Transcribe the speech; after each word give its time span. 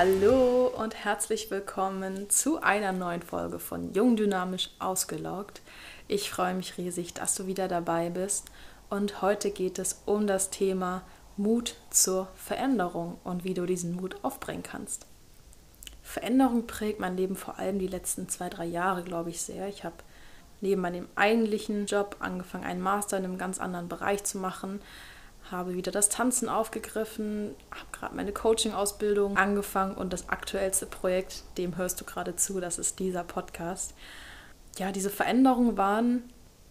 Hallo 0.00 0.68
und 0.68 0.94
herzlich 0.94 1.50
willkommen 1.50 2.30
zu 2.30 2.62
einer 2.62 2.92
neuen 2.92 3.20
Folge 3.20 3.58
von 3.58 3.92
Jung 3.94 4.14
Dynamisch 4.14 4.70
Ausgeloggt. 4.78 5.60
Ich 6.06 6.30
freue 6.30 6.54
mich 6.54 6.78
riesig, 6.78 7.14
dass 7.14 7.34
du 7.34 7.48
wieder 7.48 7.66
dabei 7.66 8.08
bist 8.08 8.46
und 8.90 9.22
heute 9.22 9.50
geht 9.50 9.80
es 9.80 10.02
um 10.06 10.28
das 10.28 10.50
Thema 10.50 11.02
Mut 11.36 11.74
zur 11.90 12.28
Veränderung 12.36 13.18
und 13.24 13.42
wie 13.42 13.54
du 13.54 13.66
diesen 13.66 13.96
Mut 13.96 14.14
aufbringen 14.22 14.62
kannst. 14.62 15.04
Veränderung 16.04 16.68
prägt 16.68 17.00
mein 17.00 17.16
Leben 17.16 17.34
vor 17.34 17.58
allem 17.58 17.80
die 17.80 17.88
letzten 17.88 18.28
zwei, 18.28 18.48
drei 18.48 18.66
Jahre, 18.66 19.02
glaube 19.02 19.30
ich, 19.30 19.42
sehr. 19.42 19.66
Ich 19.66 19.82
habe 19.82 19.96
neben 20.60 20.80
meinem 20.80 21.08
eigentlichen 21.16 21.86
Job 21.86 22.14
angefangen, 22.20 22.62
einen 22.62 22.82
Master 22.82 23.18
in 23.18 23.24
einem 23.24 23.36
ganz 23.36 23.58
anderen 23.58 23.88
Bereich 23.88 24.22
zu 24.22 24.38
machen, 24.38 24.80
habe 25.50 25.74
wieder 25.74 25.92
das 25.92 26.08
Tanzen 26.08 26.48
aufgegriffen, 26.48 27.54
habe 27.70 27.86
gerade 27.92 28.14
meine 28.14 28.32
Coaching-Ausbildung 28.32 29.36
angefangen 29.36 29.94
und 29.94 30.12
das 30.12 30.28
aktuellste 30.28 30.86
Projekt, 30.86 31.42
dem 31.56 31.76
hörst 31.76 32.00
du 32.00 32.04
gerade 32.04 32.36
zu, 32.36 32.60
das 32.60 32.78
ist 32.78 32.98
dieser 32.98 33.24
Podcast. 33.24 33.94
Ja, 34.78 34.92
diese 34.92 35.10
Veränderungen 35.10 35.76
waren 35.76 36.22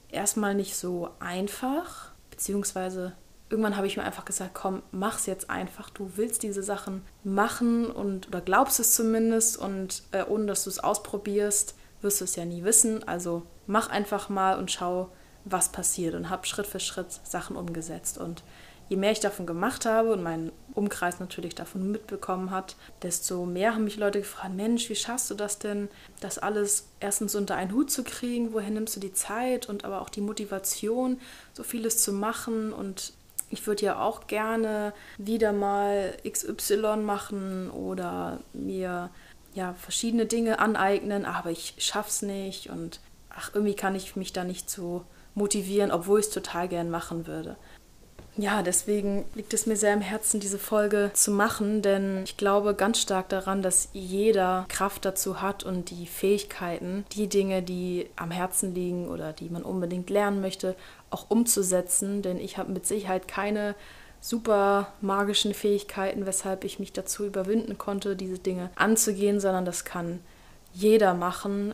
erstmal 0.09 0.55
nicht 0.55 0.75
so 0.75 1.09
einfach, 1.19 2.11
beziehungsweise 2.31 3.13
irgendwann 3.49 3.77
habe 3.77 3.87
ich 3.87 3.97
mir 3.97 4.03
einfach 4.03 4.25
gesagt, 4.25 4.53
komm, 4.53 4.83
mach's 4.91 5.25
jetzt 5.25 5.49
einfach. 5.49 5.89
Du 5.89 6.11
willst 6.15 6.43
diese 6.43 6.63
Sachen 6.63 7.03
machen 7.23 7.89
und 7.89 8.27
oder 8.27 8.41
glaubst 8.41 8.79
es 8.79 8.93
zumindest 8.93 9.57
und 9.57 10.03
äh, 10.11 10.23
ohne 10.23 10.47
dass 10.47 10.65
du 10.65 10.69
es 10.69 10.79
ausprobierst, 10.79 11.75
wirst 12.01 12.21
du 12.21 12.25
es 12.25 12.35
ja 12.35 12.45
nie 12.45 12.63
wissen. 12.63 13.07
Also 13.07 13.43
mach 13.65 13.89
einfach 13.89 14.29
mal 14.29 14.57
und 14.57 14.71
schau, 14.71 15.09
was 15.45 15.71
passiert 15.71 16.13
und 16.13 16.29
habe 16.29 16.45
Schritt 16.45 16.67
für 16.67 16.79
Schritt 16.79 17.11
Sachen 17.23 17.55
umgesetzt. 17.55 18.17
Und 18.17 18.43
je 18.89 18.97
mehr 18.97 19.11
ich 19.11 19.19
davon 19.19 19.45
gemacht 19.45 19.85
habe 19.85 20.13
und 20.13 20.23
mein 20.23 20.51
Umkreis 20.73 21.19
natürlich 21.19 21.55
davon 21.55 21.91
mitbekommen 21.91 22.51
hat, 22.51 22.75
desto 23.01 23.45
mehr 23.45 23.73
haben 23.73 23.83
mich 23.83 23.97
Leute 23.97 24.19
gefragt, 24.19 24.55
Mensch, 24.55 24.89
wie 24.89 24.95
schaffst 24.95 25.29
du 25.29 25.35
das 25.35 25.59
denn, 25.59 25.89
das 26.19 26.37
alles 26.37 26.87
erstens 26.99 27.35
unter 27.35 27.55
einen 27.55 27.73
Hut 27.73 27.91
zu 27.91 28.03
kriegen? 28.03 28.53
Woher 28.53 28.69
nimmst 28.69 28.95
du 28.95 28.99
die 28.99 29.13
Zeit 29.13 29.67
und 29.67 29.85
aber 29.85 30.01
auch 30.01 30.09
die 30.09 30.21
Motivation, 30.21 31.19
so 31.53 31.63
vieles 31.63 32.01
zu 32.01 32.13
machen? 32.13 32.71
Und 32.71 33.13
ich 33.49 33.65
würde 33.65 33.85
ja 33.85 33.99
auch 33.99 34.27
gerne 34.27 34.93
wieder 35.17 35.51
mal 35.51 36.15
XY 36.29 36.97
machen 36.97 37.69
oder 37.71 38.39
mir 38.53 39.09
ja 39.53 39.73
verschiedene 39.73 40.25
Dinge 40.25 40.59
aneignen, 40.59 41.25
aber 41.25 41.49
ich 41.51 41.75
schaff's 41.77 42.21
nicht 42.21 42.69
und 42.69 42.99
ach, 43.29 43.51
irgendwie 43.53 43.75
kann 43.75 43.95
ich 43.95 44.15
mich 44.15 44.33
da 44.33 44.43
nicht 44.43 44.69
so 44.69 45.03
motivieren, 45.33 45.91
obwohl 45.91 46.19
ich 46.19 46.27
es 46.27 46.31
total 46.31 46.67
gern 46.67 46.89
machen 46.89 47.27
würde. 47.27 47.57
Ja, 48.39 48.61
deswegen 48.61 49.25
liegt 49.33 49.53
es 49.55 49.65
mir 49.65 49.75
sehr 49.75 49.93
am 49.93 50.01
Herzen, 50.01 50.39
diese 50.39 50.59
Folge 50.59 51.09
zu 51.13 51.31
machen, 51.31 51.81
denn 51.81 52.23
ich 52.23 52.37
glaube 52.37 52.75
ganz 52.75 53.01
stark 53.01 53.29
daran, 53.29 53.63
dass 53.63 53.89
jeder 53.93 54.65
Kraft 54.69 55.05
dazu 55.05 55.41
hat 55.41 55.63
und 55.63 55.89
die 55.89 56.05
Fähigkeiten, 56.05 57.03
die 57.13 57.27
Dinge, 57.27 57.63
die 57.63 58.07
am 58.15 58.29
Herzen 58.29 58.75
liegen 58.75 59.07
oder 59.07 59.33
die 59.33 59.49
man 59.49 59.63
unbedingt 59.63 60.11
lernen 60.11 60.39
möchte, 60.39 60.75
auch 61.09 61.31
umzusetzen. 61.31 62.21
Denn 62.21 62.37
ich 62.37 62.59
habe 62.59 62.71
mit 62.71 62.85
Sicherheit 62.85 63.27
keine 63.27 63.73
super 64.21 64.93
magischen 65.01 65.55
Fähigkeiten, 65.55 66.27
weshalb 66.27 66.63
ich 66.63 66.77
mich 66.77 66.93
dazu 66.93 67.25
überwinden 67.25 67.79
konnte, 67.79 68.15
diese 68.15 68.37
Dinge 68.37 68.69
anzugehen, 68.75 69.39
sondern 69.39 69.65
das 69.65 69.83
kann 69.83 70.19
jeder 70.73 71.15
machen. 71.15 71.73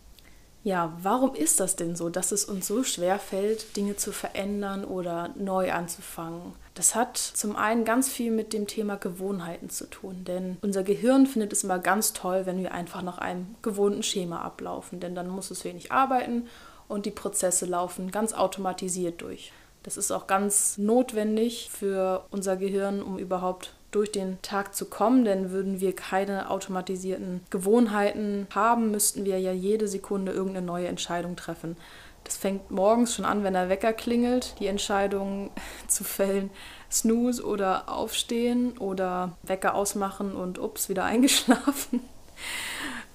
Ja, 0.64 0.97
warum 1.02 1.36
ist 1.36 1.59
das 1.59 1.75
denn 1.75 1.97
so, 1.97 2.08
dass 2.09 2.31
es 2.31 2.45
uns 2.45 2.67
so 2.67 2.83
schwer 2.83 3.19
fällt, 3.19 3.75
Dinge 3.75 3.98
zu 3.98 4.14
verändern 4.14 4.86
oder 4.86 5.32
neu 5.36 5.73
anzufangen? 5.73 6.54
Das 6.73 6.95
hat 6.95 7.17
zum 7.17 7.58
einen 7.58 7.83
ganz 7.83 8.08
viel 8.08 8.32
mit 8.32 8.54
dem 8.54 8.65
Thema 8.65 8.95
Gewohnheiten 8.95 9.70
zu 9.70 9.89
tun, 9.89 10.23
denn 10.23 10.58
unser 10.61 10.83
Gehirn 10.83 11.27
findet 11.27 11.52
es 11.52 11.65
immer 11.65 11.80
ganz 11.80 12.14
toll, 12.14 12.45
wenn 12.45 12.60
wir 12.60 12.73
einfach 12.73 13.02
nach 13.02 13.17
einem 13.17 13.55
gewohnten 13.61 14.04
Schema 14.04 14.42
ablaufen, 14.42 15.02
denn 15.02 15.15
dann 15.15 15.27
muss 15.27 15.52
es 15.52 15.65
wenig 15.65 15.92
arbeiten 15.92 16.48
und 16.87 17.05
die 17.05 17.11
Prozesse 17.11 17.66
laufen 17.66 18.10
ganz 18.10 18.32
automatisiert 18.32 19.21
durch. 19.21 19.52
Das 19.83 19.98
ist 19.98 20.11
auch 20.11 20.27
ganz 20.27 20.77
notwendig 20.77 21.70
für 21.73 22.23
unser 22.32 22.55
Gehirn, 22.55 23.02
um 23.02 23.20
überhaupt 23.20 23.73
durch 23.93 24.11
den 24.11 24.42
Tag 24.42 24.76
zu 24.76 24.86
kommen, 24.86 25.23
denn 25.23 25.52
würden 25.52 25.80
wir 25.80 25.95
keine 25.95 26.49
automatisierten 26.49 27.42
Gewohnheiten 27.49 28.48
haben, 28.54 28.92
müssten 28.92 29.23
wir 29.23 29.39
ja 29.39 29.54
jede 29.54 29.87
Sekunde 29.87 30.31
irgendeine 30.31 30.65
neue 30.65 30.87
Entscheidung 30.87 31.36
treffen. 31.36 31.77
Das 32.23 32.37
fängt 32.37 32.71
morgens 32.71 33.14
schon 33.14 33.26
an, 33.26 33.43
wenn 33.43 33.54
der 33.54 33.70
Wecker 33.70 33.93
klingelt, 33.93 34.55
die 34.59 34.67
Entscheidung 34.67 35.52
zu 35.87 36.04
fällen, 36.04 36.49
Snooze 36.92 37.43
oder 37.45 37.89
aufstehen 37.89 38.77
oder 38.77 39.37
Wecker 39.43 39.76
ausmachen 39.76 40.36
und 40.36 40.60
ups, 40.60 40.89
wieder 40.89 41.04
eingeschlafen. 41.05 42.02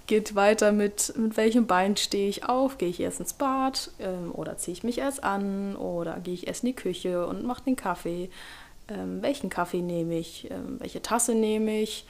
Geht 0.07 0.35
weiter 0.35 0.73
mit, 0.73 1.13
mit 1.19 1.37
welchem 1.37 1.67
Bein 1.67 1.97
stehe 1.97 2.31
ich 2.31 2.49
auf? 2.49 2.79
Gehe 2.79 2.89
ich 2.89 3.01
erst 3.01 3.21
ins 3.21 3.35
Bad 3.35 3.91
ähm, 3.99 4.33
oder 4.33 4.57
ziehe 4.57 4.73
ich 4.73 4.83
mich 4.83 4.99
erst 4.99 5.23
an 5.23 5.77
oder 5.77 6.19
gehe 6.21 6.33
ich 6.33 6.47
erst 6.47 6.65
in 6.65 6.69
die 6.69 6.77
Küche 6.77 7.27
und 7.27 7.45
mache 7.45 7.65
den 7.65 7.77
Kaffee? 7.77 8.31
Ähm, 8.89 9.23
welchen 9.23 9.51
Kaffee 9.51 9.83
nehme 9.83 10.19
ich, 10.19 10.51
ähm, 10.51 10.77
welche 10.81 11.03
Tasse 11.03 11.35
nehme 11.35 11.81
ich, 11.81 12.07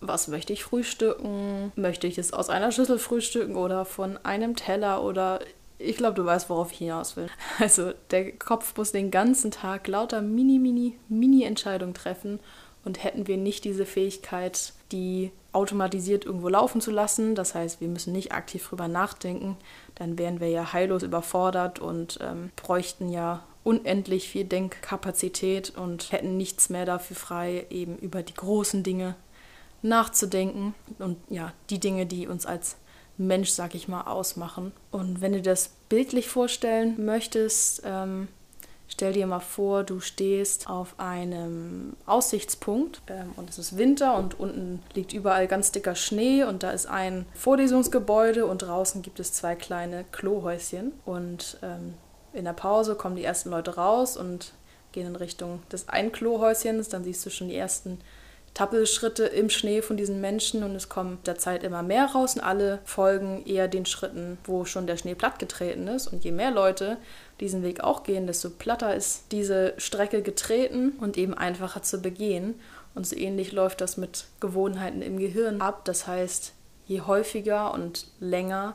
was 0.00 0.28
möchte 0.28 0.52
ich 0.52 0.64
frühstücken, 0.64 1.72
möchte 1.76 2.06
ich 2.06 2.18
es 2.18 2.32
aus 2.32 2.50
einer 2.50 2.72
Schüssel 2.72 2.98
frühstücken 2.98 3.56
oder 3.56 3.84
von 3.84 4.18
einem 4.24 4.56
Teller? 4.56 5.02
Oder 5.04 5.40
ich 5.78 5.96
glaube, 5.96 6.14
du 6.14 6.24
weißt, 6.24 6.50
worauf 6.50 6.72
ich 6.72 6.78
hinaus 6.78 7.16
will. 7.16 7.28
Also 7.58 7.92
der 8.10 8.32
Kopf 8.32 8.76
muss 8.76 8.92
den 8.92 9.10
ganzen 9.10 9.50
Tag 9.50 9.86
lauter 9.88 10.20
mini, 10.20 10.58
mini, 10.58 10.98
mini 11.08 11.44
Entscheidungen 11.44 11.94
treffen. 11.94 12.40
Und 12.84 13.04
hätten 13.04 13.28
wir 13.28 13.36
nicht 13.36 13.64
diese 13.64 13.86
Fähigkeit, 13.86 14.72
die 14.90 15.30
automatisiert 15.52 16.24
irgendwo 16.24 16.48
laufen 16.48 16.80
zu 16.80 16.90
lassen, 16.90 17.36
das 17.36 17.54
heißt, 17.54 17.80
wir 17.80 17.86
müssen 17.86 18.12
nicht 18.12 18.32
aktiv 18.32 18.66
drüber 18.66 18.88
nachdenken, 18.88 19.56
dann 19.94 20.18
wären 20.18 20.40
wir 20.40 20.48
ja 20.48 20.72
heillos 20.72 21.04
überfordert 21.04 21.78
und 21.78 22.18
ähm, 22.20 22.50
bräuchten 22.56 23.08
ja 23.08 23.44
unendlich 23.64 24.28
viel 24.28 24.44
Denkkapazität 24.44 25.76
und 25.76 26.12
hätten 26.12 26.36
nichts 26.36 26.68
mehr 26.68 26.84
dafür 26.84 27.16
frei, 27.16 27.66
eben 27.70 27.96
über 27.98 28.22
die 28.22 28.34
großen 28.34 28.82
Dinge 28.82 29.14
nachzudenken 29.82 30.74
und 30.98 31.18
ja, 31.28 31.52
die 31.70 31.80
Dinge, 31.80 32.06
die 32.06 32.26
uns 32.26 32.46
als 32.46 32.76
Mensch, 33.18 33.50
sag 33.50 33.74
ich 33.74 33.88
mal, 33.88 34.02
ausmachen. 34.02 34.72
Und 34.90 35.20
wenn 35.20 35.32
du 35.32 35.42
das 35.42 35.70
bildlich 35.88 36.28
vorstellen 36.28 37.04
möchtest, 37.04 37.82
ähm, 37.84 38.28
stell 38.88 39.12
dir 39.12 39.26
mal 39.26 39.40
vor, 39.40 39.84
du 39.84 40.00
stehst 40.00 40.68
auf 40.68 40.98
einem 40.98 41.96
Aussichtspunkt 42.06 43.02
ähm, 43.08 43.32
und 43.36 43.50
es 43.50 43.58
ist 43.58 43.76
Winter 43.76 44.16
und 44.16 44.38
unten 44.38 44.82
liegt 44.94 45.12
überall 45.12 45.46
ganz 45.46 45.72
dicker 45.72 45.94
Schnee 45.94 46.44
und 46.44 46.62
da 46.62 46.70
ist 46.70 46.86
ein 46.86 47.26
Vorlesungsgebäude 47.34 48.46
und 48.46 48.62
draußen 48.62 49.02
gibt 49.02 49.20
es 49.20 49.32
zwei 49.32 49.54
kleine 49.54 50.04
Klohäuschen 50.12 50.92
und 51.04 51.58
ähm, 51.62 51.94
in 52.32 52.44
der 52.44 52.52
Pause 52.52 52.94
kommen 52.94 53.16
die 53.16 53.24
ersten 53.24 53.50
Leute 53.50 53.74
raus 53.76 54.16
und 54.16 54.52
gehen 54.92 55.06
in 55.06 55.16
Richtung 55.16 55.62
des 55.70 55.88
einen 55.88 56.12
Klohäuschens. 56.12 56.88
Dann 56.88 57.04
siehst 57.04 57.24
du 57.24 57.30
schon 57.30 57.48
die 57.48 57.56
ersten 57.56 57.98
Tappelschritte 58.54 59.24
im 59.24 59.48
Schnee 59.48 59.80
von 59.80 59.96
diesen 59.96 60.20
Menschen 60.20 60.62
und 60.62 60.74
es 60.74 60.90
kommen 60.90 61.12
mit 61.12 61.26
der 61.26 61.38
Zeit 61.38 61.62
immer 61.62 61.82
mehr 61.82 62.06
raus 62.06 62.34
und 62.34 62.42
alle 62.42 62.80
folgen 62.84 63.46
eher 63.46 63.66
den 63.66 63.86
Schritten, 63.86 64.36
wo 64.44 64.66
schon 64.66 64.86
der 64.86 64.98
Schnee 64.98 65.14
plattgetreten 65.14 65.88
ist. 65.88 66.08
Und 66.08 66.22
je 66.22 66.32
mehr 66.32 66.50
Leute 66.50 66.98
diesen 67.40 67.62
Weg 67.62 67.82
auch 67.82 68.02
gehen, 68.02 68.26
desto 68.26 68.50
platter 68.50 68.94
ist 68.94 69.24
diese 69.32 69.72
Strecke 69.78 70.20
getreten 70.20 70.92
und 71.00 71.16
eben 71.16 71.32
einfacher 71.32 71.82
zu 71.82 72.02
begehen. 72.02 72.60
Und 72.94 73.06
so 73.06 73.16
ähnlich 73.16 73.52
läuft 73.52 73.80
das 73.80 73.96
mit 73.96 74.26
Gewohnheiten 74.40 75.00
im 75.00 75.18
Gehirn 75.18 75.62
ab. 75.62 75.86
Das 75.86 76.06
heißt, 76.06 76.52
je 76.86 77.00
häufiger 77.00 77.72
und 77.72 78.06
länger 78.20 78.74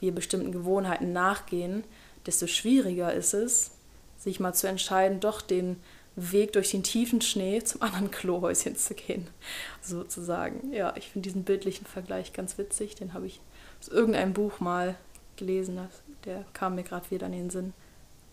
wir 0.00 0.14
bestimmten 0.14 0.52
Gewohnheiten 0.52 1.12
nachgehen, 1.12 1.84
desto 2.28 2.46
schwieriger 2.46 3.10
ist 3.14 3.32
es, 3.32 3.70
sich 4.18 4.38
mal 4.38 4.52
zu 4.52 4.68
entscheiden, 4.68 5.18
doch 5.18 5.40
den 5.40 5.80
Weg 6.14 6.52
durch 6.52 6.72
den 6.72 6.82
tiefen 6.82 7.22
Schnee 7.22 7.62
zum 7.62 7.80
anderen 7.80 8.10
Klohäuschen 8.12 8.76
zu 8.76 8.94
gehen, 8.94 9.26
sozusagen. 9.80 10.70
Ja, 10.74 10.92
ich 10.96 11.08
finde 11.08 11.26
diesen 11.26 11.44
bildlichen 11.44 11.86
Vergleich 11.86 12.34
ganz 12.34 12.58
witzig. 12.58 12.96
Den 12.96 13.14
habe 13.14 13.26
ich 13.26 13.40
aus 13.80 13.88
irgendeinem 13.88 14.34
Buch 14.34 14.60
mal 14.60 14.94
gelesen. 15.36 15.80
Der 16.26 16.44
kam 16.52 16.74
mir 16.74 16.82
gerade 16.82 17.10
wieder 17.10 17.26
in 17.26 17.32
den 17.32 17.50
Sinn. 17.50 17.72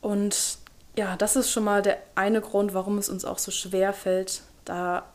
Und 0.02 0.58
ja, 0.98 1.16
das 1.16 1.38
ist 1.38 1.50
schon 1.50 1.64
mal 1.64 1.82
der 1.82 1.98
eine 2.16 2.42
Grund, 2.42 2.74
warum 2.74 2.98
es 2.98 3.08
uns 3.08 3.24
auch 3.24 3.38
so 3.38 3.52
schwer 3.52 3.94
fällt, 3.94 4.42
da 4.66 5.06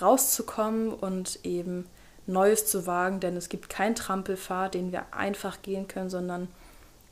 rauszukommen 0.00 0.94
und 0.94 1.40
eben 1.42 1.86
Neues 2.26 2.64
zu 2.66 2.86
wagen, 2.86 3.20
denn 3.20 3.36
es 3.36 3.50
gibt 3.50 3.68
keinen 3.68 3.94
Trampelpfad, 3.94 4.72
den 4.72 4.92
wir 4.92 5.12
einfach 5.12 5.60
gehen 5.60 5.88
können, 5.88 6.08
sondern 6.08 6.48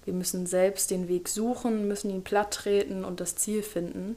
wir 0.04 0.12
müssen 0.12 0.46
selbst 0.46 0.90
den 0.90 1.08
Weg 1.08 1.28
suchen, 1.28 1.86
müssen 1.86 2.10
ihn 2.10 2.24
platt 2.24 2.52
treten 2.52 3.04
und 3.04 3.20
das 3.20 3.36
Ziel 3.36 3.62
finden. 3.62 4.16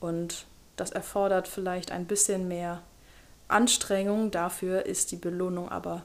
Und 0.00 0.46
das 0.76 0.90
erfordert 0.90 1.48
vielleicht 1.48 1.90
ein 1.90 2.06
bisschen 2.06 2.46
mehr 2.46 2.82
Anstrengung. 3.48 4.30
Dafür 4.30 4.86
ist 4.86 5.10
die 5.10 5.16
Belohnung 5.16 5.70
aber 5.70 6.04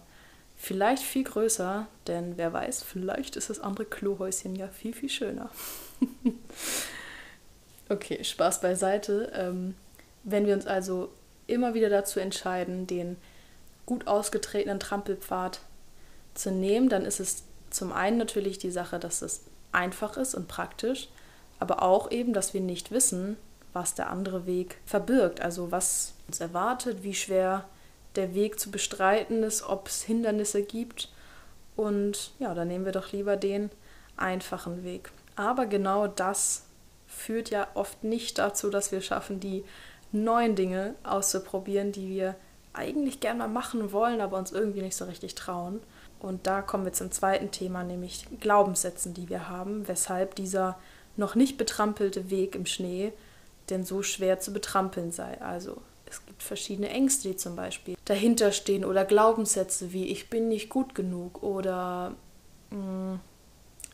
vielleicht 0.55 1.03
viel 1.03 1.25
größer, 1.25 1.88
denn 2.07 2.38
wer 2.38 2.53
weiß, 2.53 2.83
vielleicht 2.83 3.35
ist 3.35 3.50
das 3.50 3.59
andere 3.59 3.85
Klohäuschen 3.85 4.55
ja 4.55 4.67
viel, 4.67 4.94
viel 4.94 5.09
schöner. 5.09 5.50
okay, 7.89 8.23
Spaß 8.23 8.61
beiseite. 8.61 9.31
Ähm, 9.35 9.75
wenn 10.23 10.45
wir 10.45 10.53
uns 10.53 10.65
also 10.65 11.09
immer 11.47 11.73
wieder 11.73 11.89
dazu 11.89 12.19
entscheiden, 12.21 12.88
den 12.88 13.17
gut 13.85 14.07
ausgetretenen 14.07 14.79
Trampelpfad 14.79 15.59
zu 16.33 16.51
nehmen, 16.51 16.88
dann 16.88 17.05
ist 17.05 17.19
es 17.19 17.44
zum 17.74 17.92
einen 17.92 18.18
natürlich 18.18 18.58
die 18.60 18.72
Sache, 18.72 19.00
dass 19.00 19.22
es 19.22 19.42
einfach 19.72 20.18
ist 20.18 20.36
und 20.36 20.48
praktisch, 20.48 21.10
aber 21.60 21.81
auch 21.81 22.12
eben, 22.12 22.34
dass 22.34 22.54
wir 22.54 22.62
nicht 22.62 22.92
wissen, 22.92 23.38
was 23.74 23.96
der 23.96 24.10
andere 24.10 24.46
Weg 24.46 24.78
verbirgt, 24.86 25.42
also 25.42 25.72
was 25.72 26.14
uns 26.28 26.40
erwartet, 26.40 27.04
wie 27.04 27.16
schwer 27.16 27.66
der 28.16 28.36
Weg 28.36 28.60
zu 28.60 28.70
bestreiten 28.70 29.44
ist, 29.44 29.64
ob 29.64 29.88
es 29.88 30.04
Hindernisse 30.04 30.62
gibt. 30.62 31.10
Und 31.75 32.31
ja, 32.38 32.54
dann 32.54 32.68
nehmen 32.68 32.86
wir 32.86 32.92
doch 32.92 33.12
lieber 33.12 33.36
den 33.36 33.72
einfachen 34.16 34.84
Weg. 34.84 35.12
Aber 35.36 35.66
genau 35.66 36.06
das 36.06 36.66
führt 37.08 37.50
ja 37.50 37.68
oft 37.74 38.04
nicht 38.04 38.38
dazu, 38.38 38.70
dass 38.70 38.92
wir 38.92 39.02
schaffen, 39.02 39.40
die 39.40 39.64
neuen 40.12 40.56
Dinge 40.56 40.94
auszuprobieren, 41.04 41.92
die 41.92 42.10
wir 42.10 42.36
eigentlich 42.74 43.20
gerne 43.20 43.40
mal 43.40 43.48
machen 43.48 43.92
wollen, 43.92 44.22
aber 44.22 44.38
uns 44.38 44.52
irgendwie 44.52 44.81
nicht 44.81 44.96
so 44.96 45.06
richtig 45.06 45.34
trauen. 45.36 45.81
Und 46.24 46.48
da 46.48 46.62
kommen 46.62 46.86
wir 46.86 46.94
zum 46.94 47.12
zweiten 47.12 47.52
Thema, 47.52 47.84
nämlich 47.84 48.25
Glaubenssätzen, 48.40 49.14
die 49.14 49.30
wir 49.30 49.50
haben, 49.50 49.88
weshalb 49.88 50.36
dieser 50.36 50.80
noch 51.18 51.36
nicht 51.36 51.58
betrampelte 51.58 52.31
Weg 52.31 52.56
im 52.56 52.66
Schnee 52.66 53.14
denn 53.70 53.86
so 53.86 54.04
schwer 54.04 54.40
zu 54.40 54.52
betrampeln 54.52 55.12
sei. 55.12 55.40
Also 55.42 55.78
es 56.06 56.25
gibt 56.25 56.44
verschiedene 56.44 56.90
Ängste, 56.90 57.30
die 57.30 57.36
zum 57.38 57.56
Beispiel 57.56 57.96
dahinter 58.06 58.52
stehen 58.52 58.86
oder 58.86 59.06
Glaubenssätze 59.06 59.94
wie 59.94 60.08
ich 60.08 60.30
bin 60.30 60.48
nicht 60.48 60.70
gut 60.70 60.96
genug 60.96 61.44
oder 61.44 62.14
mh, 62.72 62.78
mm, 63.16 63.20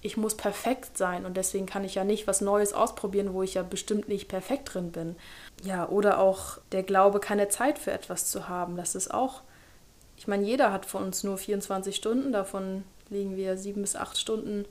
ich 0.01 0.15
muss 0.15 0.37
perfekt 0.37 0.97
sein 0.97 1.25
und 1.25 1.35
deswegen 1.35 1.65
kann 1.65 1.83
ich 1.83 1.95
ja 1.95 2.05
nicht 2.05 2.25
was 2.25 2.39
Neues 2.39 2.71
ausprobieren, 2.71 3.33
wo 3.33 3.43
ich 3.43 3.55
ja 3.55 3.63
bestimmt 3.63 4.07
nicht 4.07 4.29
perfekt 4.29 4.73
drin 4.73 4.93
bin. 4.93 5.17
Ja, 5.63 5.89
oder 5.89 6.19
auch 6.19 6.57
der 6.71 6.83
Glaube, 6.83 7.19
keine 7.19 7.49
Zeit 7.49 7.77
für 7.77 7.91
etwas 7.91 8.31
zu 8.31 8.47
haben. 8.47 8.77
Das 8.77 8.95
ist 8.95 9.13
auch, 9.13 9.41
ich 10.19 10.27
meine, 10.27 10.43
jeder 10.43 10.73
hat 10.73 10.85
von 10.85 11.03
uns 11.03 11.23
nur 11.23 11.37
24 11.37 11.95
Stunden, 11.95 12.33
davon 12.33 12.83
liegen 13.09 13.37
wir 13.37 13.55
sieben 13.57 13.81
bis 13.81 13.95
acht 13.95 14.17
Stunden 14.17 14.65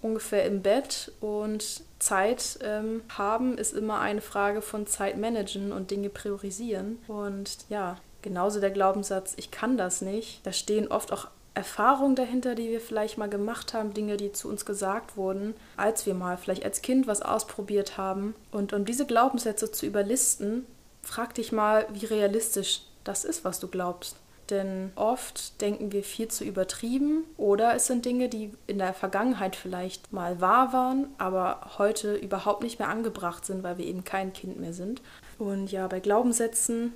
ungefähr 0.00 0.46
im 0.46 0.62
Bett 0.62 1.12
und 1.20 1.82
Zeit 1.98 2.58
ähm, 2.62 3.02
haben 3.10 3.58
ist 3.58 3.74
immer 3.74 4.00
eine 4.00 4.22
Frage 4.22 4.62
von 4.62 4.86
Zeit 4.86 5.18
managen 5.18 5.72
und 5.72 5.90
Dinge 5.90 6.08
priorisieren. 6.08 6.98
Und 7.06 7.58
ja, 7.68 7.98
genauso 8.22 8.60
der 8.60 8.70
Glaubenssatz, 8.70 9.34
ich 9.36 9.50
kann 9.50 9.76
das 9.76 10.00
nicht. 10.00 10.40
Da 10.46 10.52
stehen 10.52 10.88
oft 10.88 11.12
auch 11.12 11.28
Erfahrungen 11.52 12.16
dahinter, 12.16 12.54
die 12.54 12.70
wir 12.70 12.80
vielleicht 12.80 13.18
mal 13.18 13.28
gemacht 13.28 13.74
haben, 13.74 13.92
Dinge, 13.92 14.16
die 14.16 14.32
zu 14.32 14.48
uns 14.48 14.64
gesagt 14.64 15.18
wurden, 15.18 15.54
als 15.76 16.06
wir 16.06 16.14
mal 16.14 16.38
vielleicht 16.38 16.64
als 16.64 16.80
Kind 16.80 17.06
was 17.06 17.20
ausprobiert 17.20 17.98
haben. 17.98 18.34
Und 18.52 18.72
um 18.72 18.86
diese 18.86 19.04
Glaubenssätze 19.04 19.70
zu 19.70 19.84
überlisten, 19.84 20.64
frag 21.02 21.34
dich 21.34 21.52
mal, 21.52 21.86
wie 21.92 22.06
realistisch 22.06 22.82
das 23.04 23.24
ist, 23.24 23.44
was 23.44 23.60
du 23.60 23.68
glaubst. 23.68 24.16
Denn 24.50 24.92
oft 24.94 25.60
denken 25.62 25.92
wir 25.92 26.02
viel 26.02 26.28
zu 26.28 26.44
übertrieben 26.44 27.24
oder 27.38 27.74
es 27.74 27.86
sind 27.86 28.04
Dinge, 28.04 28.28
die 28.28 28.52
in 28.66 28.78
der 28.78 28.92
Vergangenheit 28.92 29.56
vielleicht 29.56 30.12
mal 30.12 30.40
wahr 30.40 30.72
waren, 30.72 31.06
aber 31.16 31.70
heute 31.78 32.14
überhaupt 32.14 32.62
nicht 32.62 32.78
mehr 32.78 32.88
angebracht 32.88 33.46
sind, 33.46 33.62
weil 33.62 33.78
wir 33.78 33.86
eben 33.86 34.04
kein 34.04 34.34
Kind 34.34 34.60
mehr 34.60 34.74
sind. 34.74 35.00
Und 35.38 35.72
ja, 35.72 35.86
bei 35.86 36.00
Glaubenssätzen 36.00 36.92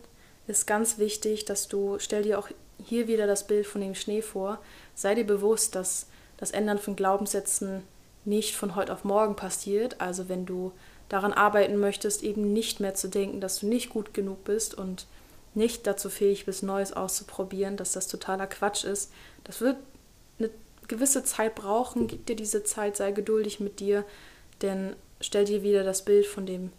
ist 0.47 0.67
ganz 0.67 0.99
wichtig, 0.99 1.47
dass 1.47 1.69
du, 1.69 1.99
stell 1.99 2.23
dir 2.23 2.39
auch 2.39 2.49
hier 2.85 3.09
wieder 3.09 3.27
das 3.27 3.47
Bild 3.47 3.67
von 3.67 3.81
dem 3.81 3.95
Schnee 3.95 4.23
vor, 4.23 4.59
sei 4.95 5.15
dir 5.15 5.27
bewusst, 5.27 5.75
dass 5.75 6.07
das 6.37 6.51
Ändern 6.51 6.79
von 6.79 6.97
Glaubenssätzen 6.97 7.83
nicht 8.25 8.57
von 8.57 8.77
heute 8.77 8.93
auf 8.93 9.05
morgen 9.05 9.37
passiert. 9.37 10.01
Also 10.01 10.29
wenn 10.29 10.45
du 10.45 10.73
daran 11.09 11.33
arbeiten 11.33 11.79
möchtest, 11.79 12.23
eben 12.23 12.53
nicht 12.53 12.81
mehr 12.81 12.95
zu 12.95 13.09
denken, 13.09 13.41
dass 13.41 13.61
du 13.61 13.67
nicht 13.67 13.89
gut 13.91 14.13
genug 14.13 14.45
bist 14.45 14.75
und 14.75 15.07
nicht 15.59 15.87
dazu 15.87 16.09
fähig 16.09 16.47
bist, 16.47 16.63
Neues 16.63 16.93
auszuprobieren, 16.93 17.77
dass 17.77 17.93
das 17.93 18.09
totaler 18.09 18.47
Quatsch 18.47 18.85
ist. 18.85 19.13
Das 19.45 19.61
wird 19.61 19.77
eine 20.39 20.51
gewisse 20.87 21.25
Zeit 21.25 21.55
brauchen. 21.55 22.07
Gib 22.07 22.27
dir 22.27 22.37
diese 22.37 22.65
Zeit, 22.65 22.97
sei 22.97 23.13
geduldig 23.13 23.61
mit 23.61 23.81
dir, 23.81 24.05
denn 24.63 24.97
stell 25.21 25.45
dir 25.45 25.63
wieder 25.63 25.85
das 25.85 26.05
Bild 26.05 26.27
von 26.27 26.47
dem 26.47 26.73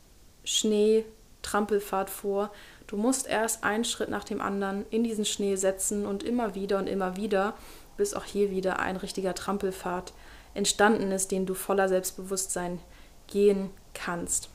Schnee-Trampelpfad 0.44 2.10
vor. 2.10 2.52
Du 2.88 2.98
musst 2.98 3.28
erst 3.28 3.64
einen 3.64 3.86
Schritt 3.86 4.10
nach 4.10 4.24
dem 4.24 4.42
anderen 4.42 4.86
in 4.90 5.04
diesen 5.04 5.26
Schnee 5.26 5.56
setzen 5.58 6.08
und 6.08 6.24
immer 6.24 6.56
wieder 6.56 6.80
und 6.80 6.88
immer 6.88 7.18
wieder, 7.18 7.54
bis 7.98 8.14
auch 8.16 8.26
hier 8.26 8.50
wieder 8.50 8.80
ein 8.80 8.96
richtiger 8.96 9.36
Trampelpfad 9.36 10.14
entstanden 10.56 11.12
ist, 11.12 11.32
den 11.32 11.46
du 11.46 11.54
voller 11.54 11.88
Selbstbewusstsein 11.88 12.80
gehen 13.28 13.70
kannst. 13.94 14.50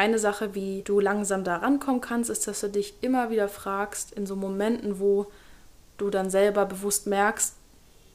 Eine 0.00 0.18
Sache, 0.18 0.54
wie 0.54 0.80
du 0.80 0.98
langsam 0.98 1.44
da 1.44 1.56
rankommen 1.56 2.00
kannst, 2.00 2.30
ist, 2.30 2.48
dass 2.48 2.60
du 2.60 2.70
dich 2.70 2.94
immer 3.02 3.28
wieder 3.28 3.50
fragst, 3.50 4.12
in 4.12 4.24
so 4.24 4.34
Momenten, 4.34 4.98
wo 4.98 5.30
du 5.98 6.08
dann 6.08 6.30
selber 6.30 6.64
bewusst 6.64 7.06
merkst, 7.06 7.54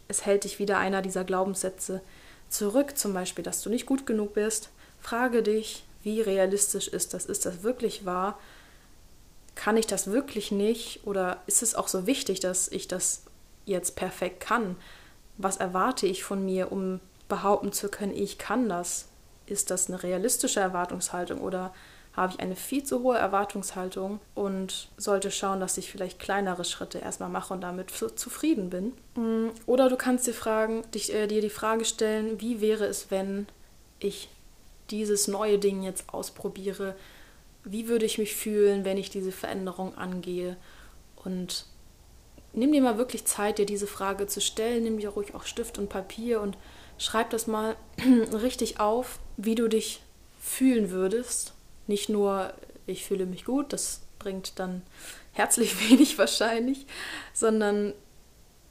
es 0.07 0.25
hält 0.25 0.45
dich 0.45 0.57
wieder 0.57 0.79
einer 0.79 1.03
dieser 1.03 1.23
Glaubenssätze 1.23 2.01
zurück, 2.49 2.97
zum 2.97 3.13
Beispiel, 3.13 3.43
dass 3.43 3.61
du 3.61 3.69
nicht 3.69 3.85
gut 3.85 4.07
genug 4.07 4.33
bist. 4.33 4.71
Frage 4.99 5.43
dich, 5.43 5.85
wie 6.01 6.21
realistisch 6.21 6.87
ist 6.87 7.13
das? 7.13 7.27
Ist 7.27 7.45
das 7.45 7.61
wirklich 7.61 8.03
wahr? 8.03 8.39
Kann 9.53 9.77
ich 9.77 9.85
das 9.85 10.07
wirklich 10.07 10.51
nicht? 10.51 11.05
Oder 11.05 11.43
ist 11.45 11.61
es 11.61 11.75
auch 11.75 11.87
so 11.87 12.07
wichtig, 12.07 12.39
dass 12.39 12.67
ich 12.67 12.87
das 12.87 13.25
jetzt 13.65 13.95
perfekt 13.95 14.39
kann? 14.39 14.75
Was 15.37 15.57
erwarte 15.57 16.07
ich 16.07 16.23
von 16.23 16.43
mir, 16.43 16.71
um 16.71 16.99
behaupten 17.29 17.71
zu 17.73 17.89
können, 17.89 18.15
ich 18.15 18.39
kann 18.39 18.69
das? 18.69 19.05
Ist 19.47 19.71
das 19.71 19.89
eine 19.89 20.01
realistische 20.01 20.59
Erwartungshaltung 20.59 21.39
oder 21.39 21.73
habe 22.15 22.33
ich 22.33 22.39
eine 22.39 22.55
viel 22.55 22.83
zu 22.83 23.03
hohe 23.03 23.17
Erwartungshaltung 23.17 24.19
und 24.35 24.89
sollte 24.97 25.31
schauen, 25.31 25.59
dass 25.59 25.77
ich 25.77 25.91
vielleicht 25.91 26.19
kleinere 26.19 26.63
Schritte 26.63 26.99
erstmal 26.99 27.29
mache 27.29 27.53
und 27.53 27.61
damit 27.61 27.91
zufrieden 27.91 28.69
bin. 28.69 28.93
Mm, 29.15 29.49
oder 29.65 29.89
du 29.89 29.97
kannst 29.97 30.25
dir, 30.25 30.33
fragen, 30.33 30.83
dich, 30.93 31.13
äh, 31.13 31.27
dir 31.27 31.41
die 31.41 31.49
Frage 31.49 31.83
stellen, 31.83 32.39
wie 32.39 32.61
wäre 32.61 32.85
es, 32.85 33.11
wenn 33.11 33.47
ich 33.99 34.29
dieses 34.91 35.27
neue 35.27 35.59
Ding 35.59 35.83
jetzt 35.83 36.13
ausprobiere? 36.13 36.95
Wie 37.65 37.87
würde 37.87 38.05
ich 38.05 38.17
mich 38.17 38.35
fühlen, 38.35 38.85
wenn 38.85 38.97
ich 38.97 39.09
diese 39.09 39.33
Veränderung 39.33 39.97
angehe? 39.97 40.55
Und 41.17 41.65
nimm 42.53 42.71
dir 42.71 42.81
mal 42.81 42.97
wirklich 42.97 43.25
Zeit, 43.25 43.57
dir 43.57 43.65
diese 43.65 43.87
Frage 43.87 44.27
zu 44.27 44.39
stellen. 44.39 44.83
Nimm 44.83 44.99
dir 44.99 45.09
ruhig 45.09 45.35
auch 45.35 45.43
Stift 45.43 45.77
und 45.77 45.89
Papier 45.89 46.39
und 46.39 46.57
schreib 46.97 47.29
das 47.29 47.47
mal 47.47 47.75
richtig 48.31 48.79
auf 48.79 49.19
wie 49.37 49.55
du 49.55 49.67
dich 49.67 50.01
fühlen 50.39 50.91
würdest. 50.91 51.53
Nicht 51.87 52.09
nur, 52.09 52.53
ich 52.87 53.05
fühle 53.05 53.25
mich 53.25 53.45
gut, 53.45 53.73
das 53.73 54.01
bringt 54.19 54.59
dann 54.59 54.81
herzlich 55.33 55.89
wenig 55.89 56.17
wahrscheinlich, 56.17 56.85
sondern 57.33 57.93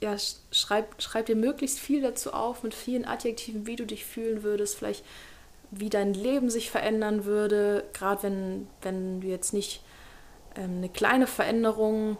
ja, 0.01 0.15
schreib, 0.51 1.01
schreib 1.01 1.27
dir 1.27 1.35
möglichst 1.35 1.79
viel 1.79 2.01
dazu 2.01 2.33
auf 2.33 2.63
mit 2.63 2.73
vielen 2.73 3.05
Adjektiven, 3.05 3.65
wie 3.65 3.75
du 3.75 3.85
dich 3.85 4.05
fühlen 4.05 4.43
würdest, 4.43 4.75
vielleicht 4.77 5.03
wie 5.71 5.89
dein 5.89 6.13
Leben 6.13 6.49
sich 6.49 6.69
verändern 6.69 7.25
würde, 7.25 7.85
gerade 7.93 8.23
wenn, 8.23 8.67
wenn 8.81 9.21
du 9.21 9.27
jetzt 9.27 9.53
nicht 9.53 9.81
ähm, 10.55 10.77
eine 10.77 10.89
kleine 10.89 11.27
Veränderung 11.27 12.17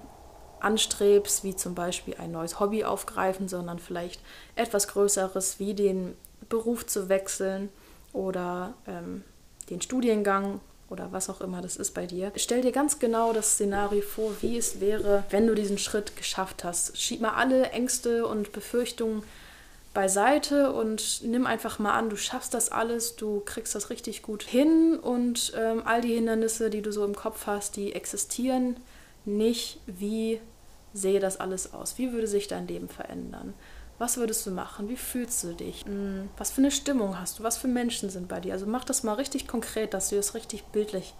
anstrebst, 0.59 1.43
wie 1.43 1.55
zum 1.55 1.75
Beispiel 1.75 2.15
ein 2.15 2.31
neues 2.31 2.59
Hobby 2.59 2.83
aufgreifen, 2.83 3.47
sondern 3.47 3.79
vielleicht 3.79 4.21
etwas 4.55 4.87
Größeres, 4.87 5.59
wie 5.59 5.73
den 5.73 6.15
Beruf 6.49 6.85
zu 6.85 7.09
wechseln 7.09 7.69
oder 8.13 8.73
ähm, 8.87 9.23
den 9.69 9.81
Studiengang 9.81 10.59
oder 10.89 11.11
was 11.11 11.29
auch 11.29 11.41
immer 11.41 11.61
das 11.61 11.77
ist 11.77 11.93
bei 11.93 12.05
dir. 12.05 12.31
Stell 12.35 12.61
dir 12.61 12.71
ganz 12.71 12.99
genau 12.99 13.33
das 13.33 13.53
Szenario 13.53 14.01
vor, 14.01 14.31
wie 14.41 14.57
es 14.57 14.79
wäre, 14.79 15.23
wenn 15.29 15.47
du 15.47 15.55
diesen 15.55 15.77
Schritt 15.77 16.15
geschafft 16.15 16.63
hast. 16.63 16.97
Schieb 16.97 17.21
mal 17.21 17.33
alle 17.33 17.71
Ängste 17.71 18.27
und 18.27 18.51
Befürchtungen 18.51 19.23
beiseite 19.93 20.73
und 20.73 21.21
nimm 21.23 21.47
einfach 21.47 21.79
mal 21.79 21.93
an, 21.93 22.09
du 22.09 22.17
schaffst 22.17 22.53
das 22.53 22.71
alles, 22.71 23.15
du 23.15 23.39
kriegst 23.39 23.73
das 23.73 23.89
richtig 23.89 24.21
gut 24.21 24.43
hin 24.43 24.99
und 25.01 25.53
ähm, 25.55 25.81
all 25.85 26.01
die 26.01 26.13
Hindernisse, 26.13 26.69
die 26.69 26.81
du 26.81 26.91
so 26.91 27.03
im 27.05 27.15
Kopf 27.15 27.47
hast, 27.47 27.77
die 27.77 27.93
existieren 27.93 28.75
nicht. 29.25 29.79
Wie 29.85 30.39
sehe 30.93 31.19
das 31.19 31.39
alles 31.39 31.73
aus? 31.73 31.97
Wie 31.97 32.11
würde 32.11 32.27
sich 32.27 32.47
dein 32.47 32.67
Leben 32.67 32.89
verändern? 32.89 33.53
Was 33.97 34.17
würdest 34.17 34.45
du 34.45 34.51
machen? 34.51 34.89
Wie 34.89 34.97
fühlst 34.97 35.43
du 35.43 35.53
dich? 35.53 35.85
Hm, 35.85 36.29
was 36.37 36.51
für 36.51 36.61
eine 36.61 36.71
Stimmung 36.71 37.19
hast 37.19 37.39
du? 37.39 37.43
Was 37.43 37.57
für 37.57 37.67
Menschen 37.67 38.09
sind 38.09 38.27
bei 38.27 38.39
dir? 38.39 38.53
Also 38.53 38.65
mach 38.65 38.83
das 38.83 39.03
mal 39.03 39.13
richtig 39.13 39.47
konkret, 39.47 39.93
dass 39.93 40.09
du 40.09 40.15
das 40.17 40.33
richtig 40.33 40.65
bildlich 40.65 41.13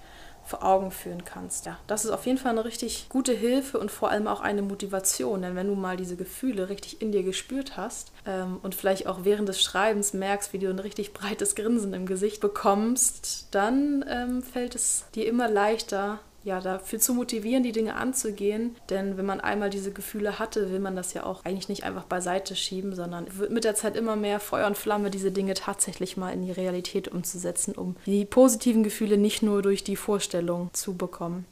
vor 0.46 0.64
Augen 0.64 0.92
führen 0.92 1.26
kannst. 1.26 1.66
Ja, 1.66 1.80
das 1.88 2.06
ist 2.06 2.12
auf 2.12 2.26
jeden 2.26 2.38
Fall 2.38 2.52
eine 2.52 2.66
richtig 2.66 3.08
gute 3.10 3.34
Hilfe 3.34 3.80
und 3.80 3.90
vor 3.90 4.12
allem 4.12 4.28
auch 4.28 4.42
eine 4.42 4.62
Motivation, 4.62 5.42
denn 5.42 5.56
wenn 5.56 5.68
du 5.68 5.76
mal 5.76 5.98
diese 5.98 6.16
Gefühle 6.16 6.70
richtig 6.70 7.02
in 7.02 7.12
dir 7.12 7.24
gespürt 7.24 7.78
hast 7.78 8.12
ähm, 8.28 8.60
und 8.62 8.76
vielleicht 8.76 9.08
auch 9.08 9.20
während 9.24 9.50
des 9.50 9.62
Schreibens 9.62 10.14
merkst, 10.14 10.54
wie 10.54 10.60
du 10.60 10.70
ein 10.70 10.80
richtig 10.80 11.14
breites 11.14 11.56
Grinsen 11.56 11.94
im 11.96 12.06
Gesicht 12.06 12.42
bekommst, 12.42 13.48
dann 13.52 14.06
ähm, 14.08 14.44
fällt 14.44 14.76
es 14.76 15.06
dir 15.16 15.26
immer 15.26 15.50
leichter, 15.50 16.20
ja, 16.46 16.62
dafür 16.62 17.00
zu 17.00 17.16
motivieren, 17.16 17.64
die 17.64 17.72
Dinge 17.72 17.96
anzugehen. 17.96 18.76
Denn 18.92 19.18
wenn 19.18 19.26
man 19.26 19.42
einmal 19.42 19.72
diese 19.72 19.92
Gefühle 19.92 20.38
hatte, 20.38 20.72
will 20.72 20.80
man 20.80 20.96
das 20.96 21.14
ja 21.14 21.26
auch 21.26 21.44
eigentlich 21.44 21.70
nicht 21.70 21.84
einfach 21.84 22.06
beiseite 22.06 22.56
schieben, 22.56 22.94
sondern 22.94 23.26
wird 23.38 23.52
mit 23.52 23.64
der 23.64 23.74
Zeit 23.74 23.98
immer 23.98 24.16
mehr 24.16 24.40
Feuer 24.40 24.68
und 24.68 24.78
Flamme, 24.78 25.10
diese 25.10 25.32
Dinge 25.32 25.56
tatsächlich 25.56 26.18
mal 26.18 26.32
in 26.32 26.46
die 26.46 26.52
Realität 26.52 27.08
umzusetzen, 27.08 27.74
um 27.74 27.96
die 28.06 28.26
positiven 28.26 28.84
Gefühle 28.84 29.18
nicht 29.18 29.42
nur 29.42 29.64
durch 29.64 29.84
die 29.84 29.96
Vorstellung 29.96 30.70
zu 30.72 30.96
bekommen. 30.96 31.46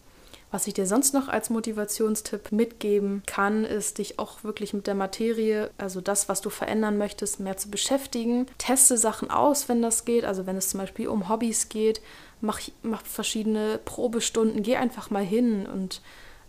Was 0.54 0.68
ich 0.68 0.76
dir 0.76 0.86
sonst 0.86 1.16
noch 1.16 1.30
als 1.30 1.50
Motivationstipp 1.50 2.52
mitgeben 2.52 3.24
kann, 3.26 3.66
ist, 3.66 3.98
dich 3.98 4.20
auch 4.20 4.44
wirklich 4.44 4.76
mit 4.76 4.86
der 4.86 4.94
Materie, 4.94 5.72
also 5.80 6.00
das, 6.00 6.30
was 6.30 6.42
du 6.42 6.52
verändern 6.52 7.00
möchtest, 7.00 7.40
mehr 7.40 7.58
zu 7.58 7.72
beschäftigen. 7.72 8.46
Teste 8.60 9.00
Sachen 9.00 9.32
aus, 9.32 9.68
wenn 9.68 9.82
das 9.82 10.06
geht. 10.06 10.26
Also 10.26 10.46
wenn 10.46 10.56
es 10.56 10.70
zum 10.70 10.80
Beispiel 10.80 11.08
um 11.08 11.28
Hobbys 11.28 11.70
geht, 11.70 12.02
mach, 12.40 12.62
mach 12.84 13.04
verschiedene 13.04 13.80
Probestunden, 13.84 14.62
geh 14.62 14.76
einfach 14.76 15.10
mal 15.10 15.24
hin 15.24 15.66
und 15.66 16.04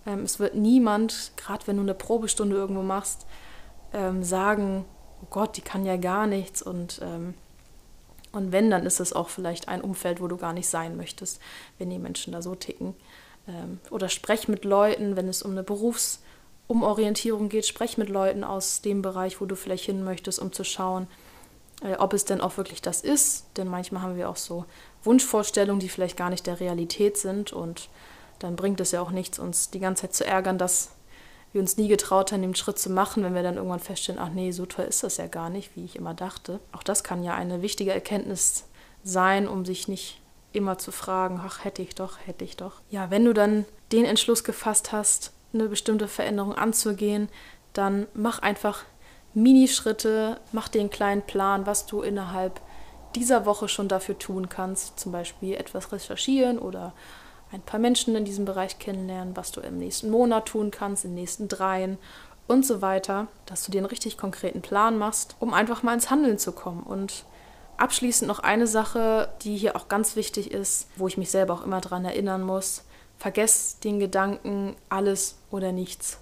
ähm, 0.06 0.20
es 0.20 0.38
wird 0.38 0.54
niemand, 0.54 1.32
gerade 1.38 1.66
wenn 1.66 1.76
du 1.76 1.82
eine 1.82 1.94
Probestunde 1.94 2.56
irgendwo 2.56 2.82
machst, 2.82 3.24
ähm, 3.94 4.22
sagen, 4.22 4.84
oh 5.22 5.28
Gott, 5.30 5.56
die 5.56 5.62
kann 5.62 5.86
ja 5.86 5.96
gar 5.96 6.26
nichts 6.26 6.60
und 6.60 7.00
ähm, 7.02 7.32
und 8.32 8.52
wenn, 8.52 8.68
dann 8.68 8.84
ist 8.84 9.00
es 9.00 9.14
auch 9.14 9.30
vielleicht 9.30 9.68
ein 9.68 9.80
Umfeld, 9.80 10.20
wo 10.20 10.26
du 10.26 10.36
gar 10.36 10.52
nicht 10.52 10.68
sein 10.68 10.96
möchtest, 10.96 11.40
wenn 11.78 11.88
die 11.88 12.00
Menschen 12.00 12.32
da 12.32 12.42
so 12.42 12.54
ticken. 12.54 12.94
Ähm, 13.48 13.78
oder 13.90 14.08
sprech 14.08 14.48
mit 14.48 14.64
Leuten, 14.64 15.16
wenn 15.16 15.28
es 15.28 15.42
um 15.42 15.52
eine 15.52 15.62
Berufsumorientierung 15.62 17.48
geht, 17.48 17.66
sprech 17.66 17.98
mit 17.98 18.08
Leuten 18.08 18.44
aus 18.44 18.80
dem 18.80 19.02
Bereich, 19.02 19.40
wo 19.40 19.46
du 19.46 19.56
vielleicht 19.56 19.84
hin 19.84 20.04
möchtest, 20.04 20.38
um 20.38 20.52
zu 20.52 20.64
schauen, 20.64 21.06
äh, 21.82 21.96
ob 21.96 22.12
es 22.12 22.24
denn 22.24 22.40
auch 22.40 22.56
wirklich 22.56 22.82
das 22.82 23.00
ist. 23.00 23.46
Denn 23.56 23.68
manchmal 23.68 24.02
haben 24.02 24.16
wir 24.16 24.28
auch 24.28 24.36
so 24.36 24.64
Wunschvorstellungen, 25.02 25.80
die 25.80 25.88
vielleicht 25.88 26.16
gar 26.16 26.30
nicht 26.30 26.46
der 26.46 26.60
Realität 26.60 27.16
sind. 27.16 27.52
Und 27.52 27.88
dann 28.38 28.56
bringt 28.56 28.80
es 28.80 28.92
ja 28.92 29.00
auch 29.00 29.10
nichts, 29.10 29.38
uns 29.38 29.70
die 29.70 29.80
ganze 29.80 30.02
Zeit 30.02 30.14
zu 30.14 30.26
ärgern, 30.26 30.58
dass 30.58 30.90
wir 31.52 31.60
uns 31.60 31.76
nie 31.76 31.86
getraut 31.86 32.32
haben, 32.32 32.42
den 32.42 32.56
Schritt 32.56 32.80
zu 32.80 32.90
machen, 32.90 33.22
wenn 33.22 33.34
wir 33.34 33.44
dann 33.44 33.56
irgendwann 33.56 33.78
feststellen, 33.78 34.20
ach 34.20 34.30
nee, 34.30 34.50
so 34.50 34.66
toll 34.66 34.86
ist 34.86 35.04
das 35.04 35.18
ja 35.18 35.28
gar 35.28 35.50
nicht, 35.50 35.76
wie 35.76 35.84
ich 35.84 35.94
immer 35.94 36.12
dachte. 36.12 36.58
Auch 36.72 36.82
das 36.82 37.04
kann 37.04 37.22
ja 37.22 37.34
eine 37.34 37.62
wichtige 37.62 37.92
Erkenntnis 37.92 38.64
sein, 39.04 39.46
um 39.46 39.64
sich 39.64 39.86
nicht 39.86 40.20
immer 40.54 40.78
zu 40.78 40.92
fragen, 40.92 41.40
ach 41.44 41.64
hätte 41.64 41.82
ich 41.82 41.94
doch, 41.94 42.18
hätte 42.24 42.44
ich 42.44 42.56
doch. 42.56 42.80
Ja, 42.90 43.10
wenn 43.10 43.24
du 43.24 43.32
dann 43.32 43.64
den 43.92 44.04
Entschluss 44.04 44.44
gefasst 44.44 44.92
hast, 44.92 45.32
eine 45.52 45.68
bestimmte 45.68 46.08
Veränderung 46.08 46.54
anzugehen, 46.54 47.28
dann 47.72 48.06
mach 48.14 48.40
einfach 48.40 48.84
Minischritte, 49.34 50.40
mach 50.52 50.72
einen 50.74 50.90
kleinen 50.90 51.22
Plan, 51.22 51.66
was 51.66 51.86
du 51.86 52.02
innerhalb 52.02 52.60
dieser 53.14 53.46
Woche 53.46 53.68
schon 53.68 53.88
dafür 53.88 54.18
tun 54.18 54.48
kannst. 54.48 54.98
Zum 54.98 55.12
Beispiel 55.12 55.54
etwas 55.54 55.92
recherchieren 55.92 56.58
oder 56.58 56.92
ein 57.52 57.62
paar 57.62 57.80
Menschen 57.80 58.16
in 58.16 58.24
diesem 58.24 58.44
Bereich 58.44 58.78
kennenlernen, 58.78 59.36
was 59.36 59.52
du 59.52 59.60
im 59.60 59.78
nächsten 59.78 60.10
Monat 60.10 60.46
tun 60.46 60.70
kannst, 60.70 61.04
in 61.04 61.10
den 61.10 61.20
nächsten 61.20 61.48
dreien 61.48 61.98
und 62.46 62.66
so 62.66 62.82
weiter, 62.82 63.28
dass 63.46 63.64
du 63.64 63.72
dir 63.72 63.78
einen 63.78 63.86
richtig 63.86 64.18
konkreten 64.18 64.60
Plan 64.60 64.98
machst, 64.98 65.36
um 65.40 65.54
einfach 65.54 65.82
mal 65.82 65.94
ins 65.94 66.10
Handeln 66.10 66.38
zu 66.38 66.52
kommen. 66.52 66.82
Und 66.82 67.24
abschließend 67.76 68.28
noch 68.28 68.40
eine 68.40 68.66
Sache, 68.66 69.28
die 69.42 69.56
hier 69.56 69.76
auch 69.76 69.88
ganz 69.88 70.16
wichtig 70.16 70.50
ist, 70.52 70.88
wo 70.96 71.06
ich 71.06 71.16
mich 71.16 71.30
selber 71.30 71.54
auch 71.54 71.64
immer 71.64 71.80
daran 71.80 72.04
erinnern 72.04 72.42
muss. 72.42 72.84
Vergesst 73.18 73.84
den 73.84 74.00
Gedanken 74.00 74.76
alles 74.88 75.36
oder 75.50 75.72
nichts. 75.72 76.18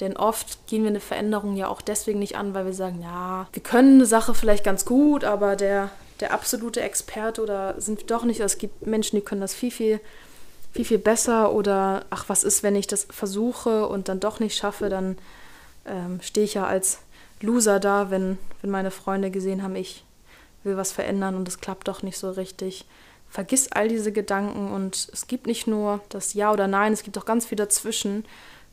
Denn 0.00 0.16
oft 0.16 0.66
gehen 0.66 0.82
wir 0.82 0.90
eine 0.90 1.00
Veränderung 1.00 1.56
ja 1.56 1.68
auch 1.68 1.80
deswegen 1.80 2.18
nicht 2.18 2.36
an, 2.36 2.54
weil 2.54 2.64
wir 2.64 2.74
sagen, 2.74 3.00
ja, 3.02 3.46
wir 3.52 3.62
können 3.62 3.94
eine 3.94 4.06
Sache 4.06 4.34
vielleicht 4.34 4.64
ganz 4.64 4.84
gut, 4.84 5.22
aber 5.24 5.54
der, 5.54 5.90
der 6.20 6.32
absolute 6.32 6.80
Experte 6.80 7.42
oder 7.42 7.80
sind 7.80 8.00
wir 8.00 8.06
doch 8.06 8.24
nicht. 8.24 8.40
Es 8.40 8.58
gibt 8.58 8.86
Menschen, 8.86 9.16
die 9.16 9.22
können 9.22 9.40
das 9.40 9.54
viel, 9.54 9.70
viel 9.70 10.00
viel, 10.74 10.84
viel 10.84 10.98
besser 10.98 11.52
oder 11.52 12.04
ach, 12.10 12.24
was 12.28 12.42
ist, 12.42 12.64
wenn 12.64 12.74
ich 12.74 12.88
das 12.88 13.06
versuche 13.08 13.86
und 13.86 14.08
dann 14.08 14.18
doch 14.18 14.40
nicht 14.40 14.56
schaffe, 14.56 14.88
dann 14.88 15.16
ähm, 15.86 16.20
stehe 16.20 16.44
ich 16.44 16.54
ja 16.54 16.66
als 16.66 16.98
Loser 17.40 17.78
da, 17.78 18.10
wenn, 18.10 18.38
wenn 18.60 18.70
meine 18.70 18.90
Freunde 18.90 19.30
gesehen 19.30 19.62
haben, 19.62 19.76
ich 19.76 20.04
will 20.64 20.76
was 20.76 20.92
verändern 20.92 21.36
und 21.36 21.48
es 21.48 21.60
klappt 21.60 21.88
doch 21.88 22.02
nicht 22.02 22.18
so 22.18 22.30
richtig. 22.30 22.86
Vergiss 23.28 23.70
all 23.72 23.88
diese 23.88 24.12
Gedanken 24.12 24.72
und 24.72 25.08
es 25.12 25.26
gibt 25.26 25.46
nicht 25.46 25.66
nur 25.66 26.00
das 26.08 26.34
Ja 26.34 26.52
oder 26.52 26.68
Nein, 26.68 26.92
es 26.92 27.02
gibt 27.02 27.18
auch 27.18 27.24
ganz 27.24 27.46
viel 27.46 27.56
dazwischen. 27.56 28.24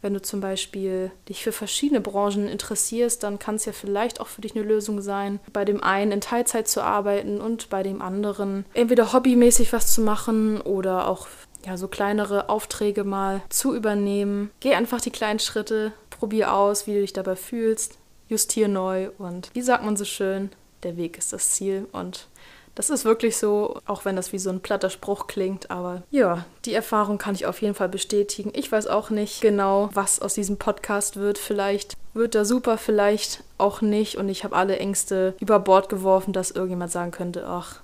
Wenn 0.02 0.14
du 0.16 0.22
zum 0.22 0.42
Beispiel 0.42 1.12
dich 1.30 1.44
für 1.44 1.52
verschiedene 1.52 2.02
Branchen 2.02 2.48
interessierst, 2.48 3.22
dann 3.22 3.38
kann 3.38 3.56
es 3.56 3.66
ja 3.66 3.72
vielleicht 3.72 4.20
auch 4.20 4.28
für 4.28 4.42
dich 4.42 4.56
eine 4.56 4.64
Lösung 4.64 5.02
sein, 5.02 5.40
bei 5.54 5.64
dem 5.64 5.84
einen 5.84 6.12
in 6.12 6.22
Teilzeit 6.22 6.68
zu 6.68 6.82
arbeiten 6.82 7.40
und 7.40 7.70
bei 7.70 7.84
dem 7.84 8.02
anderen 8.02 8.66
entweder 8.74 9.14
hobbymäßig 9.14 9.74
was 9.74 9.94
zu 9.94 10.02
machen 10.02 10.60
oder 10.62 11.08
auch 11.08 11.28
ja, 11.66 11.78
so 11.78 11.88
kleinere 11.88 12.50
Aufträge 12.50 13.04
mal 13.04 13.42
zu 13.50 13.76
übernehmen. 13.76 14.50
Geh 14.60 14.74
einfach 14.74 15.02
die 15.02 15.12
kleinen 15.12 15.40
Schritte, 15.40 15.94
probier 16.10 16.54
aus, 16.54 16.88
wie 16.88 16.96
du 16.96 17.02
dich 17.02 17.14
dabei 17.14 17.36
fühlst, 17.36 17.98
justier 18.28 18.68
neu 18.68 19.10
und 19.20 19.50
wie 19.54 19.62
sagt 19.62 19.84
man 19.84 19.98
so 19.98 20.06
schön, 20.06 20.50
der 20.84 20.98
Weg 20.98 21.18
ist 21.18 21.34
das 21.34 21.52
Ziel 21.52 21.88
und 21.92 22.28
das 22.76 22.90
ist 22.90 23.04
wirklich 23.04 23.36
so, 23.38 23.80
auch 23.86 24.06
wenn 24.06 24.16
das 24.16 24.32
wie 24.32 24.40
so 24.40 24.50
ein 24.50 24.62
platter 24.62 24.90
Spruch 24.90 25.28
klingt, 25.28 25.70
aber 25.70 26.04
ja, 26.10 26.46
die 26.66 26.74
Erfahrung 26.74 27.18
kann 27.18 27.36
ich 27.36 27.46
auf 27.46 27.62
jeden 27.62 27.76
Fall 27.76 27.90
bestätigen. 27.90 28.52
Ich 28.56 28.72
weiß 28.72 28.88
auch 28.88 29.10
nicht 29.10 29.42
genau, 29.42 29.90
was 29.94 30.22
aus 30.22 30.36
diesem 30.36 30.58
Podcast 30.58 31.18
wird. 31.18 31.38
Vielleicht 31.38 31.96
wird 32.14 32.34
er 32.34 32.46
super, 32.46 32.78
vielleicht 32.78 33.44
auch 33.58 33.82
nicht 33.82 34.16
und 34.18 34.30
ich 34.30 34.44
habe 34.44 34.56
alle 34.56 34.78
Ängste 34.80 35.36
über 35.40 35.60
Bord 35.60 35.90
geworfen, 35.90 36.32
dass 36.32 36.52
irgendjemand 36.52 36.92
sagen 36.92 37.12
könnte, 37.12 37.46
ach, 37.46 37.82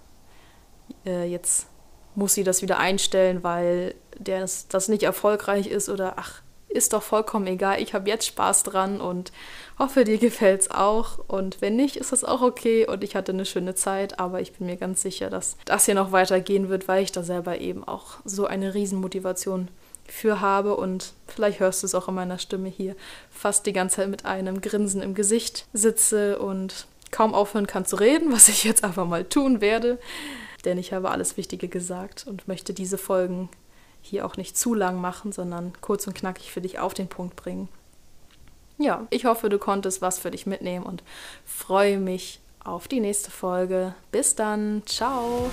äh, 1.05 1.25
jetzt 1.29 1.67
muss 2.15 2.33
sie 2.33 2.43
das 2.43 2.61
wieder 2.61 2.79
einstellen, 2.79 3.43
weil 3.43 3.93
das, 4.19 4.67
das 4.69 4.87
nicht 4.87 5.03
erfolgreich 5.03 5.67
ist 5.67 5.89
oder 5.89 6.13
ach, 6.17 6.41
ist 6.77 6.93
doch 6.93 7.03
vollkommen 7.03 7.47
egal, 7.47 7.81
ich 7.81 7.93
habe 7.93 8.09
jetzt 8.09 8.25
Spaß 8.27 8.63
dran 8.63 9.01
und 9.01 9.31
hoffe, 9.79 10.03
dir 10.03 10.17
gefällt 10.17 10.61
es 10.61 10.71
auch. 10.71 11.19
Und 11.27 11.61
wenn 11.61 11.75
nicht, 11.75 11.97
ist 11.97 12.11
das 12.11 12.23
auch 12.23 12.41
okay. 12.41 12.87
Und 12.87 13.03
ich 13.03 13.15
hatte 13.15 13.31
eine 13.31 13.45
schöne 13.45 13.75
Zeit, 13.75 14.19
aber 14.19 14.39
ich 14.41 14.53
bin 14.53 14.67
mir 14.67 14.77
ganz 14.77 15.01
sicher, 15.01 15.29
dass 15.29 15.57
das 15.65 15.85
hier 15.85 15.95
noch 15.95 16.11
weitergehen 16.11 16.69
wird, 16.69 16.87
weil 16.87 17.03
ich 17.03 17.11
da 17.11 17.23
selber 17.23 17.59
eben 17.59 17.83
auch 17.83 18.17
so 18.23 18.45
eine 18.45 18.73
Riesenmotivation 18.73 19.67
für 20.07 20.39
habe. 20.39 20.77
Und 20.77 21.13
vielleicht 21.27 21.59
hörst 21.59 21.83
du 21.83 21.87
es 21.87 21.95
auch 21.95 22.07
in 22.07 22.15
meiner 22.15 22.39
Stimme 22.39 22.69
hier, 22.69 22.95
fast 23.29 23.65
die 23.65 23.73
ganze 23.73 23.97
Zeit 23.97 24.09
mit 24.09 24.25
einem 24.25 24.61
Grinsen 24.61 25.01
im 25.01 25.13
Gesicht 25.13 25.67
sitze 25.73 26.39
und 26.39 26.87
kaum 27.11 27.33
aufhören 27.33 27.67
kann 27.67 27.85
zu 27.85 27.95
reden, 27.95 28.31
was 28.31 28.47
ich 28.47 28.63
jetzt 28.63 28.83
einfach 28.83 29.07
mal 29.07 29.25
tun 29.25 29.61
werde. 29.61 29.99
Denn 30.65 30.77
ich 30.77 30.93
habe 30.93 31.11
alles 31.11 31.37
Wichtige 31.37 31.67
gesagt 31.67 32.25
und 32.27 32.47
möchte 32.47 32.73
diese 32.73 32.97
Folgen 32.97 33.49
hier 34.07 34.25
auch 34.25 34.37
nicht 34.37 34.57
zu 34.57 34.73
lang 34.73 34.99
machen, 34.99 35.31
sondern 35.31 35.73
kurz 35.81 36.07
und 36.07 36.15
knackig 36.15 36.51
für 36.51 36.61
dich 36.61 36.79
auf 36.79 36.93
den 36.93 37.07
Punkt 37.07 37.35
bringen. 37.35 37.69
Ja, 38.77 39.07
ich 39.09 39.25
hoffe, 39.25 39.49
du 39.49 39.57
konntest 39.57 40.01
was 40.01 40.19
für 40.19 40.31
dich 40.31 40.45
mitnehmen 40.45 40.85
und 40.85 41.03
freue 41.45 41.97
mich 41.97 42.39
auf 42.63 42.87
die 42.87 42.99
nächste 42.99 43.31
Folge. 43.31 43.95
Bis 44.11 44.35
dann, 44.35 44.83
ciao! 44.85 45.49